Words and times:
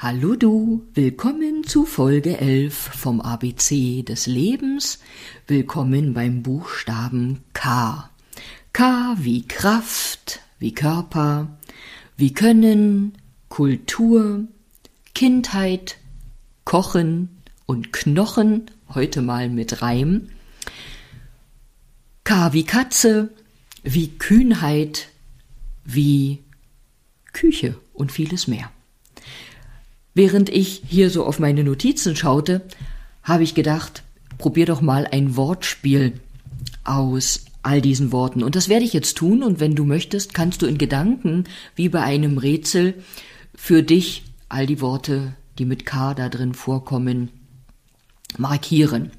Hallo 0.00 0.36
du, 0.36 0.86
willkommen 0.94 1.64
zu 1.64 1.84
Folge 1.84 2.38
11 2.38 2.72
vom 2.72 3.20
ABC 3.20 4.04
des 4.04 4.28
Lebens. 4.28 5.00
Willkommen 5.48 6.14
beim 6.14 6.44
Buchstaben 6.44 7.42
K. 7.52 8.08
K 8.72 9.16
wie 9.18 9.42
Kraft, 9.48 10.38
wie 10.60 10.72
Körper, 10.72 11.58
wie 12.16 12.32
Können, 12.32 13.18
Kultur, 13.48 14.44
Kindheit, 15.16 15.98
Kochen 16.64 17.42
und 17.66 17.92
Knochen, 17.92 18.70
heute 18.94 19.20
mal 19.20 19.48
mit 19.48 19.82
Reim. 19.82 20.28
K 22.22 22.52
wie 22.52 22.64
Katze, 22.64 23.30
wie 23.82 24.16
Kühnheit, 24.16 25.08
wie 25.84 26.44
Küche 27.32 27.74
und 27.94 28.12
vieles 28.12 28.46
mehr. 28.46 28.70
Während 30.18 30.48
ich 30.48 30.82
hier 30.84 31.10
so 31.10 31.24
auf 31.24 31.38
meine 31.38 31.62
Notizen 31.62 32.16
schaute, 32.16 32.62
habe 33.22 33.44
ich 33.44 33.54
gedacht, 33.54 34.02
probier 34.36 34.66
doch 34.66 34.80
mal 34.80 35.06
ein 35.06 35.36
Wortspiel 35.36 36.14
aus 36.82 37.44
all 37.62 37.80
diesen 37.80 38.10
Worten. 38.10 38.42
Und 38.42 38.56
das 38.56 38.68
werde 38.68 38.84
ich 38.84 38.92
jetzt 38.92 39.16
tun. 39.16 39.44
Und 39.44 39.60
wenn 39.60 39.76
du 39.76 39.84
möchtest, 39.84 40.34
kannst 40.34 40.60
du 40.60 40.66
in 40.66 40.76
Gedanken, 40.76 41.44
wie 41.76 41.88
bei 41.88 42.02
einem 42.02 42.36
Rätsel, 42.36 42.94
für 43.54 43.84
dich 43.84 44.24
all 44.48 44.66
die 44.66 44.80
Worte, 44.80 45.36
die 45.60 45.64
mit 45.64 45.86
K 45.86 46.14
da 46.14 46.28
drin 46.28 46.52
vorkommen, 46.52 47.28
markieren. 48.36 49.12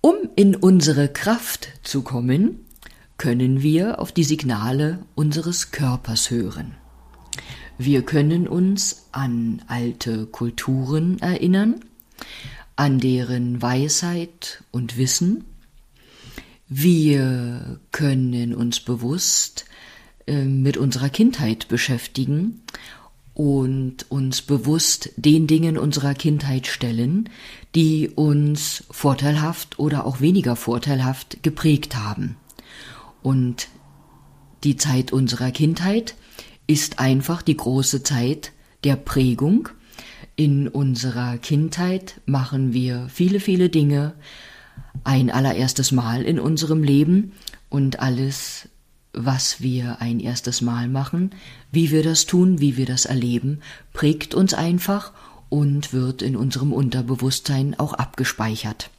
Um 0.00 0.14
in 0.36 0.54
unsere 0.54 1.08
Kraft 1.08 1.70
zu 1.82 2.02
kommen, 2.02 2.60
können 3.18 3.62
wir 3.62 3.98
auf 3.98 4.12
die 4.12 4.22
Signale 4.22 5.00
unseres 5.16 5.72
Körpers 5.72 6.30
hören. 6.30 6.76
Wir 7.78 8.02
können 8.02 8.46
uns 8.46 9.08
an 9.10 9.62
alte 9.66 10.26
Kulturen 10.26 11.18
erinnern, 11.18 11.80
an 12.76 13.00
deren 13.00 13.60
Weisheit 13.60 14.62
und 14.70 14.96
Wissen. 14.96 15.44
Wir 16.68 17.80
können 17.90 18.54
uns 18.54 18.78
bewusst 18.78 19.64
äh, 20.26 20.44
mit 20.44 20.76
unserer 20.76 21.08
Kindheit 21.08 21.66
beschäftigen 21.66 22.62
und 23.34 24.08
uns 24.08 24.42
bewusst 24.42 25.10
den 25.16 25.48
Dingen 25.48 25.76
unserer 25.76 26.14
Kindheit 26.14 26.68
stellen, 26.68 27.28
die 27.74 28.08
uns 28.08 28.84
vorteilhaft 28.90 29.80
oder 29.80 30.06
auch 30.06 30.20
weniger 30.20 30.54
vorteilhaft 30.54 31.42
geprägt 31.42 31.96
haben. 31.96 32.36
Und 33.22 33.66
die 34.62 34.76
Zeit 34.76 35.12
unserer 35.12 35.50
Kindheit 35.50 36.14
ist 36.66 36.98
einfach 36.98 37.42
die 37.42 37.56
große 37.56 38.02
Zeit 38.02 38.52
der 38.84 38.96
Prägung. 38.96 39.68
In 40.36 40.68
unserer 40.68 41.38
Kindheit 41.38 42.20
machen 42.26 42.72
wir 42.72 43.08
viele, 43.08 43.40
viele 43.40 43.68
Dinge 43.68 44.14
ein 45.04 45.30
allererstes 45.30 45.92
Mal 45.92 46.22
in 46.22 46.40
unserem 46.40 46.82
Leben 46.82 47.32
und 47.68 48.00
alles, 48.00 48.68
was 49.12 49.60
wir 49.60 50.00
ein 50.00 50.20
erstes 50.20 50.60
Mal 50.60 50.88
machen, 50.88 51.30
wie 51.70 51.90
wir 51.90 52.02
das 52.02 52.26
tun, 52.26 52.60
wie 52.60 52.76
wir 52.76 52.86
das 52.86 53.04
erleben, 53.04 53.60
prägt 53.92 54.34
uns 54.34 54.54
einfach 54.54 55.12
und 55.48 55.92
wird 55.92 56.22
in 56.22 56.36
unserem 56.36 56.72
Unterbewusstsein 56.72 57.78
auch 57.78 57.92
abgespeichert. 57.92 58.90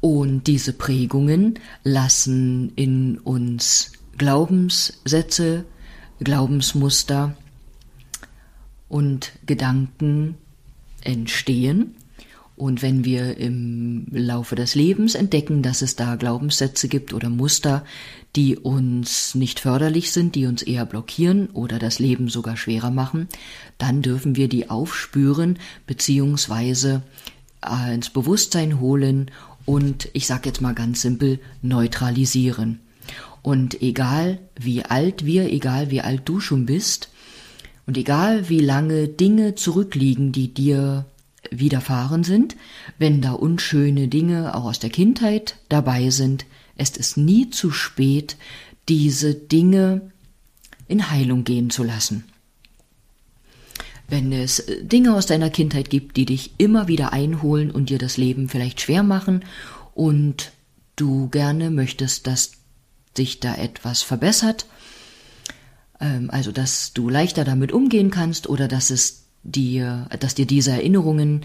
Und 0.00 0.46
diese 0.46 0.72
Prägungen 0.72 1.58
lassen 1.82 2.72
in 2.76 3.18
uns 3.18 3.92
Glaubenssätze, 4.16 5.64
Glaubensmuster 6.20 7.36
und 8.88 9.32
Gedanken 9.44 10.36
entstehen. 11.02 11.94
Und 12.56 12.80
wenn 12.80 13.04
wir 13.04 13.36
im 13.36 14.06
Laufe 14.10 14.54
des 14.54 14.74
Lebens 14.74 15.14
entdecken, 15.14 15.62
dass 15.62 15.82
es 15.82 15.94
da 15.94 16.16
Glaubenssätze 16.16 16.88
gibt 16.88 17.12
oder 17.12 17.28
Muster, 17.28 17.84
die 18.34 18.56
uns 18.56 19.34
nicht 19.34 19.60
förderlich 19.60 20.10
sind, 20.10 20.34
die 20.34 20.46
uns 20.46 20.62
eher 20.62 20.86
blockieren 20.86 21.48
oder 21.50 21.78
das 21.78 21.98
Leben 21.98 22.28
sogar 22.28 22.56
schwerer 22.56 22.90
machen, 22.90 23.28
dann 23.76 24.00
dürfen 24.00 24.36
wir 24.36 24.48
die 24.48 24.70
aufspüren 24.70 25.58
beziehungsweise 25.86 27.02
äh, 27.62 27.94
ins 27.94 28.08
Bewusstsein 28.08 28.80
holen 28.80 29.30
und 29.66 30.08
ich 30.14 30.26
sage 30.26 30.48
jetzt 30.48 30.62
mal 30.62 30.74
ganz 30.74 31.02
simpel 31.02 31.40
neutralisieren. 31.60 32.80
Und 33.42 33.80
egal 33.82 34.38
wie 34.58 34.84
alt 34.84 35.24
wir, 35.24 35.52
egal 35.52 35.90
wie 35.90 36.00
alt 36.00 36.22
du 36.24 36.40
schon 36.40 36.66
bist, 36.66 37.10
und 37.86 37.96
egal 37.96 38.48
wie 38.48 38.60
lange 38.60 39.06
Dinge 39.08 39.54
zurückliegen, 39.54 40.32
die 40.32 40.52
dir 40.52 41.06
widerfahren 41.50 42.24
sind, 42.24 42.56
wenn 42.98 43.20
da 43.20 43.32
unschöne 43.32 44.08
Dinge 44.08 44.54
auch 44.54 44.64
aus 44.64 44.80
der 44.80 44.90
Kindheit 44.90 45.56
dabei 45.68 46.10
sind, 46.10 46.46
ist 46.76 46.98
es 46.98 47.16
nie 47.16 47.50
zu 47.50 47.70
spät, 47.70 48.36
diese 48.88 49.34
Dinge 49.34 50.10
in 50.88 51.10
Heilung 51.10 51.44
gehen 51.44 51.70
zu 51.70 51.84
lassen. 51.84 52.24
Wenn 54.08 54.32
es 54.32 54.64
Dinge 54.82 55.14
aus 55.14 55.26
deiner 55.26 55.50
Kindheit 55.50 55.90
gibt, 55.90 56.16
die 56.16 56.26
dich 56.26 56.52
immer 56.58 56.86
wieder 56.86 57.12
einholen 57.12 57.70
und 57.70 57.90
dir 57.90 57.98
das 57.98 58.16
Leben 58.16 58.48
vielleicht 58.48 58.80
schwer 58.80 59.02
machen 59.02 59.44
und 59.94 60.52
du 60.94 61.28
gerne 61.28 61.70
möchtest, 61.70 62.26
dass 62.26 62.52
sich 63.16 63.40
da 63.40 63.54
etwas 63.54 64.02
verbessert, 64.02 64.66
ähm, 66.00 66.30
also 66.30 66.52
dass 66.52 66.92
du 66.92 67.08
leichter 67.08 67.44
damit 67.44 67.72
umgehen 67.72 68.10
kannst 68.10 68.48
oder 68.48 68.68
dass 68.68 68.90
es 68.90 69.24
dir, 69.42 70.08
dass 70.20 70.34
dir 70.34 70.46
diese 70.46 70.72
Erinnerungen 70.72 71.42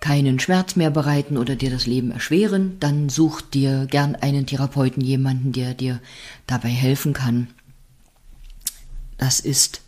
keinen 0.00 0.40
Schmerz 0.40 0.74
mehr 0.74 0.90
bereiten 0.90 1.38
oder 1.38 1.54
dir 1.54 1.70
das 1.70 1.86
Leben 1.86 2.10
erschweren, 2.10 2.78
dann 2.80 3.08
such 3.08 3.40
dir 3.40 3.86
gern 3.86 4.16
einen 4.16 4.46
Therapeuten, 4.46 5.00
jemanden, 5.00 5.52
der 5.52 5.74
dir 5.74 6.00
dabei 6.46 6.70
helfen 6.70 7.12
kann. 7.12 7.48
Das 9.16 9.38
ist 9.38 9.80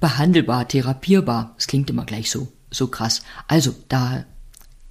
behandelbar, 0.00 0.66
therapierbar. 0.66 1.54
Es 1.58 1.66
klingt 1.66 1.90
immer 1.90 2.06
gleich 2.06 2.30
so, 2.30 2.48
so 2.70 2.88
krass. 2.88 3.22
Also, 3.46 3.74
da, 3.88 4.24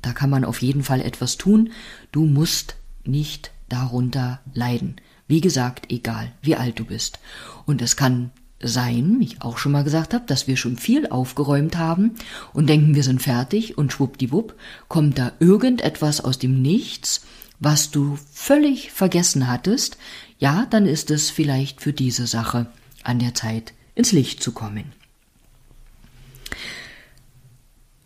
da 0.03 0.13
kann 0.13 0.29
man 0.29 0.45
auf 0.45 0.61
jeden 0.61 0.83
Fall 0.83 1.01
etwas 1.01 1.37
tun. 1.37 1.71
Du 2.11 2.25
musst 2.25 2.75
nicht 3.03 3.51
darunter 3.67 4.41
leiden. 4.53 4.97
Wie 5.31 5.39
gesagt, 5.39 5.93
egal, 5.93 6.33
wie 6.41 6.57
alt 6.57 6.77
du 6.77 6.83
bist. 6.83 7.17
Und 7.65 7.81
es 7.81 7.95
kann 7.95 8.31
sein, 8.61 9.15
wie 9.21 9.23
ich 9.23 9.41
auch 9.41 9.57
schon 9.57 9.71
mal 9.71 9.85
gesagt 9.85 10.13
habe, 10.13 10.25
dass 10.27 10.45
wir 10.45 10.57
schon 10.57 10.75
viel 10.75 11.07
aufgeräumt 11.07 11.77
haben 11.77 12.15
und 12.51 12.67
denken, 12.67 12.95
wir 12.95 13.03
sind 13.03 13.21
fertig 13.21 13.77
und 13.77 13.93
schwuppdiwupp 13.93 14.53
kommt 14.89 15.17
da 15.17 15.31
irgendetwas 15.39 16.19
aus 16.19 16.37
dem 16.37 16.61
Nichts, 16.61 17.25
was 17.61 17.91
du 17.91 18.17
völlig 18.33 18.91
vergessen 18.91 19.47
hattest, 19.47 19.97
ja, 20.37 20.67
dann 20.69 20.85
ist 20.85 21.09
es 21.11 21.29
vielleicht 21.29 21.79
für 21.79 21.93
diese 21.93 22.27
Sache 22.27 22.67
an 23.03 23.19
der 23.19 23.33
Zeit, 23.33 23.71
ins 23.95 24.11
Licht 24.11 24.43
zu 24.43 24.51
kommen. 24.51 24.91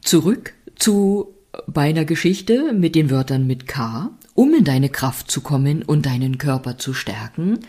Zurück 0.01 0.53
zu 0.75 1.33
meiner 1.73 2.05
Geschichte 2.05 2.71
mit 2.71 2.93
den 2.93 3.09
Wörtern 3.09 3.47
mit 3.47 3.65
K 3.65 4.11
um 4.35 4.53
in 4.53 4.66
deine 4.66 4.90
Kraft 4.90 5.31
zu 5.31 5.41
kommen 5.41 5.81
und 5.81 6.06
deinen 6.06 6.38
Körper 6.38 6.78
zu 6.78 6.94
stärken, 6.94 7.59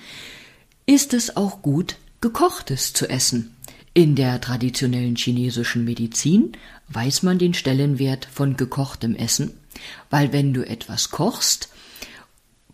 ist 0.85 1.15
es 1.15 1.37
auch 1.37 1.63
gut, 1.63 1.97
gekochtes 2.21 2.93
zu 2.93 3.09
essen. 3.09 3.57
In 3.95 4.15
der 4.15 4.41
traditionellen 4.43 5.17
chinesischen 5.17 5.85
Medizin 5.87 6.53
weiß 6.89 7.23
man 7.23 7.39
den 7.39 7.55
Stellenwert 7.55 8.29
von 8.31 8.57
gekochtem 8.57 9.15
Essen, 9.15 9.55
weil 10.11 10.33
wenn 10.35 10.53
du 10.53 10.69
etwas 10.69 11.11
kochst, 11.11 11.71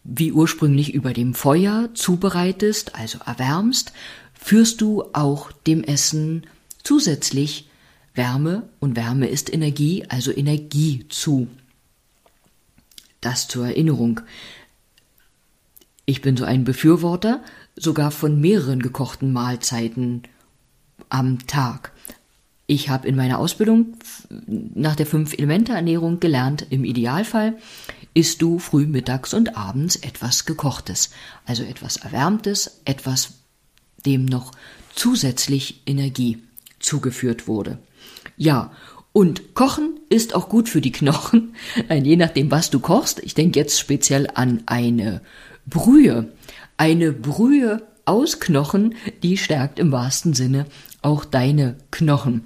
wie 0.05 0.33
ursprünglich 0.33 0.95
über 0.95 1.13
dem 1.13 1.35
Feuer 1.35 1.91
zubereitest, 1.95 2.97
also 2.97 3.19
erwärmst, 3.25 3.93
führst 4.35 4.81
du 4.81 5.05
auch 5.13 5.53
dem 5.53 5.85
Essen 5.85 6.45
zusätzlich 6.83 7.69
Wärme 8.15 8.69
und 8.81 8.97
Wärme 8.97 9.29
ist 9.29 9.53
Energie, 9.53 10.05
also 10.09 10.33
Energie 10.33 11.07
zu. 11.09 11.47
Das 13.23 13.49
zur 13.49 13.67
Erinnerung. 13.67 14.21
Ich 16.05 16.21
bin 16.21 16.37
so 16.37 16.45
ein 16.45 16.65
Befürworter 16.65 17.43
sogar 17.75 18.11
von 18.11 18.39
mehreren 18.39 18.83
gekochten 18.83 19.33
Mahlzeiten 19.33 20.25
am 21.09 21.47
Tag. 21.47 21.93
Ich 22.67 22.89
habe 22.89 23.09
in 23.09 23.17
meiner 23.17 23.39
Ausbildung 23.39 23.97
nach 24.47 24.97
der 24.97 25.07
Fünf-Elemente-Ernährung 25.07 26.21
gelernt, 26.21 26.67
im 26.71 26.85
Idealfall 26.85 27.57
isst 28.15 28.43
du 28.43 28.59
früh, 28.59 28.87
mittags 28.87 29.35
und 29.35 29.57
abends 29.57 29.97
etwas 29.97 30.45
Gekochtes, 30.45 31.11
also 31.47 31.63
etwas 31.63 31.97
Erwärmtes, 31.97 32.81
etwas, 32.85 33.35
dem 34.05 34.25
noch 34.25 34.53
zusätzlich 34.95 35.83
Energie 35.87 36.43
zugeführt 36.79 37.47
wurde. 37.47 37.79
Ja, 38.37 38.73
und 39.13 39.55
Kochen 39.55 40.01
ist 40.13 40.35
auch 40.35 40.49
gut 40.49 40.69
für 40.69 40.81
die 40.81 40.93
Knochen, 40.93 41.55
je 41.91 42.17
nachdem, 42.17 42.51
was 42.51 42.71
du 42.71 42.81
kochst. 42.81 43.21
Ich 43.21 43.35
denke 43.35 43.59
jetzt 43.59 43.81
speziell 43.81 44.29
an 44.35 44.63
eine 44.67 45.23
Brühe. 45.67 46.33
Eine 46.77 47.13
Brühe 47.13 47.83
aus 48.05 48.41
Knochen, 48.41 48.95
die 49.23 49.37
stärkt 49.37 49.79
im 49.79 49.91
wahrsten 49.91 50.35
Sinne 50.35 50.67
auch 51.01 51.25
deine 51.25 51.77
Knochen. 51.91 52.43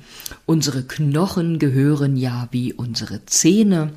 Unsere 0.46 0.82
Knochen 0.82 1.58
gehören 1.58 2.16
ja 2.16 2.48
wie 2.52 2.72
unsere 2.72 3.26
Zähne 3.26 3.92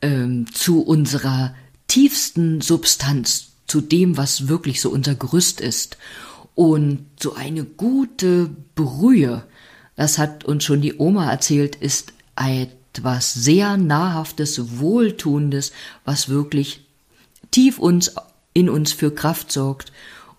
ähm, 0.00 0.46
zu 0.52 0.82
unserer 0.82 1.54
tiefsten 1.86 2.60
Substanz, 2.60 3.50
zu 3.66 3.80
dem, 3.80 4.16
was 4.16 4.48
wirklich 4.48 4.80
so 4.80 4.90
unser 4.90 5.14
Gerüst 5.14 5.60
ist. 5.60 5.98
Und 6.54 7.06
so 7.20 7.34
eine 7.34 7.64
gute 7.64 8.50
Brühe, 8.74 9.44
das 9.96 10.18
hat 10.18 10.44
uns 10.44 10.64
schon 10.64 10.80
die 10.80 10.98
Oma 10.98 11.30
erzählt, 11.30 11.76
ist 11.76 12.12
etwas 12.36 13.34
sehr 13.34 13.76
nahrhaftes, 13.76 14.78
wohltuendes, 14.78 15.72
was 16.04 16.28
wirklich 16.28 16.80
tief 17.50 17.78
uns 17.78 18.14
in 18.52 18.68
uns 18.68 18.92
für 18.92 19.14
Kraft 19.14 19.52
sorgt, 19.52 19.92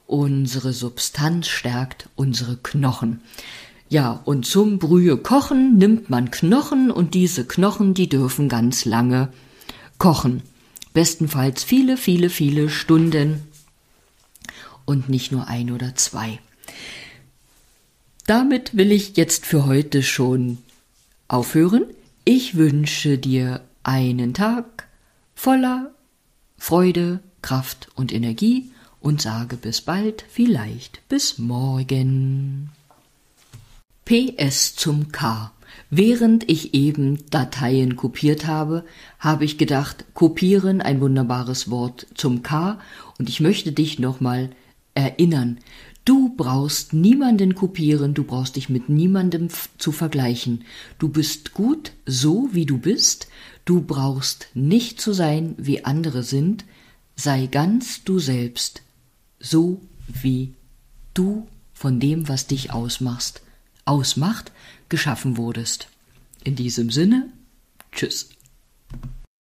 unsere 0.08 0.74
Substanz 0.74 1.48
stärkt, 1.48 2.10
unsere 2.16 2.58
Knochen. 2.58 3.22
Ja, 3.90 4.22
und 4.26 4.46
zum 4.46 4.80
Brühe 4.80 5.18
kochen 5.18 5.78
nimmt 5.78 6.10
man 6.10 6.32
Knochen 6.32 6.92
und 6.92 7.14
diese 7.14 7.46
Knochen, 7.46 7.94
die 7.94 8.10
dürfen 8.10 8.50
ganz 8.50 8.86
lange 8.86 9.30
kochen. 9.98 10.42
Bestenfalls 10.94 11.64
viele, 11.64 11.98
viele, 11.98 12.30
viele 12.30 12.70
Stunden 12.70 13.44
und 14.86 15.10
nicht 15.10 15.32
nur 15.32 15.48
ein 15.48 15.72
oder 15.72 15.96
zwei. 15.96 16.40
Damit 18.26 18.76
will 18.76 18.92
ich 18.92 19.18
jetzt 19.18 19.46
für 19.46 19.66
heute 19.66 20.02
schon 20.02 20.58
aufhören. 21.28 21.86
Ich 22.24 22.56
wünsche 22.56 23.20
dir 23.20 23.62
einen 23.84 24.34
Tag 24.34 24.88
voller 25.36 25.92
Freude, 26.58 27.20
Kraft 27.44 27.90
und 27.94 28.12
Energie 28.12 28.72
und 29.00 29.22
sage 29.22 29.58
bis 29.58 29.82
bald, 29.82 30.26
vielleicht 30.28 31.08
bis 31.08 31.38
morgen. 31.38 32.72
PS 34.06 34.76
zum 34.76 35.12
K. 35.12 35.52
Während 35.92 36.50
ich 36.50 36.74
eben 36.74 37.30
Dateien 37.30 37.96
kopiert 37.96 38.48
habe, 38.48 38.86
habe 39.20 39.46
ich 39.46 39.60
gedacht, 39.60 40.06
kopieren 40.16 40.82
ein 40.82 41.00
wunderbares 41.00 41.70
Wort 41.70 42.08
zum 42.16 42.42
K 42.42 42.80
und 43.20 43.30
ich 43.30 43.40
möchte 43.40 43.72
dich 43.72 44.00
nochmal 44.00 44.50
erinnern. 44.96 45.60
Du 46.06 46.30
brauchst 46.30 46.94
niemanden 46.94 47.56
kopieren, 47.56 48.14
du 48.14 48.24
brauchst 48.24 48.56
dich 48.56 48.70
mit 48.70 48.90
niemandem 48.90 49.50
zu 49.80 49.92
vergleichen. 49.92 50.64
Du 51.00 51.10
bist 51.10 51.54
gut 51.54 51.94
so, 52.06 52.50
wie 52.52 52.68
du 52.68 52.78
bist. 52.78 53.28
Du 53.66 53.82
brauchst 53.82 54.48
nicht 54.54 55.02
zu 55.02 55.14
sein, 55.14 55.56
wie 55.58 55.84
andere 55.84 56.22
sind. 56.22 56.64
Sei 57.16 57.48
ganz 57.48 58.04
du 58.04 58.20
selbst 58.20 58.84
so 59.40 59.82
wie 60.08 60.54
du 61.14 61.48
von 61.74 62.00
dem, 62.00 62.28
was 62.28 62.48
dich 62.48 62.72
ausmachst, 62.72 63.42
ausmacht, 63.86 64.52
geschaffen 64.90 65.38
wurdest. 65.38 65.88
In 66.44 66.56
diesem 66.56 66.90
Sinne, 66.90 67.30
tschüss. 67.92 68.30